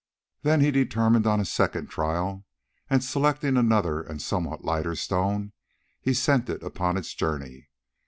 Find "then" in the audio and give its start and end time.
0.41-0.61